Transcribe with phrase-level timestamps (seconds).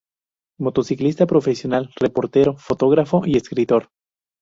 [0.59, 3.89] Motociclista profesional, reportero, fotógrafo y escritor.